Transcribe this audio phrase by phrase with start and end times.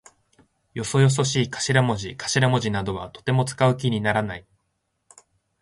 [0.73, 4.47] よそよそしい頭文字かしらもじなどはとても使う気にならない。